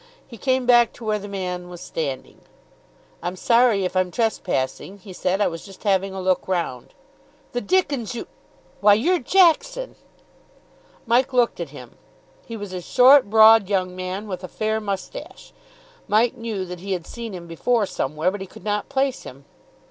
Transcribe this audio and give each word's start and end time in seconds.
He 0.25 0.39
came 0.39 0.65
back 0.65 0.93
to 0.93 1.05
where 1.05 1.19
the 1.19 1.27
man 1.27 1.69
was 1.69 1.79
standing. 1.79 2.41
"I'm 3.21 3.35
sorry 3.35 3.85
if 3.85 3.95
I'm 3.95 4.09
trespassing," 4.09 4.97
he 4.97 5.13
said. 5.13 5.39
"I 5.39 5.45
was 5.47 5.63
just 5.63 5.83
having 5.83 6.11
a 6.11 6.19
look 6.19 6.47
round." 6.47 6.95
"The 7.51 7.61
dickens 7.61 8.15
you 8.15 8.25
Why, 8.79 8.95
you're 8.95 9.19
Jackson!" 9.19 9.95
Mike 11.05 11.33
looked 11.33 11.59
at 11.59 11.69
him. 11.69 11.99
He 12.43 12.57
was 12.57 12.73
a 12.73 12.81
short, 12.81 13.29
broad 13.29 13.69
young 13.69 13.95
man 13.95 14.27
with 14.27 14.43
a 14.43 14.47
fair 14.47 14.79
moustache. 14.81 15.53
Mike 16.07 16.35
knew 16.35 16.65
that 16.65 16.79
he 16.79 16.93
had 16.93 17.05
seen 17.05 17.33
him 17.33 17.45
before 17.45 17.85
somewhere, 17.85 18.31
but 18.31 18.41
he 18.41 18.47
could 18.47 18.63
not 18.63 18.89
place 18.89 19.21
him. 19.21 19.45